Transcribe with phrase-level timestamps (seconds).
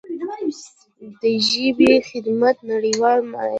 [1.21, 3.49] د ژبې خدمت نړیوال معیار دی.